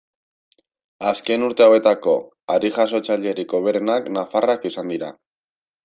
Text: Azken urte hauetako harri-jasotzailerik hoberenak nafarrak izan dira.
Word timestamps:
Azken 1.09 1.45
urte 1.49 1.67
hauetako 1.67 2.15
harri-jasotzailerik 2.55 3.57
hoberenak 3.61 4.13
nafarrak 4.21 4.71
izan 4.73 4.95
dira. 4.97 5.17